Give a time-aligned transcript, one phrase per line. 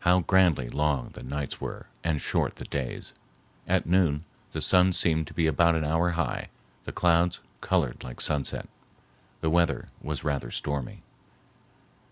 [0.00, 3.14] How grandly long the nights were and short the days!
[3.68, 6.48] At noon the sun seemed to be about an hour high,
[6.86, 8.68] the clouds colored like sunset.
[9.42, 11.04] The weather was rather stormy.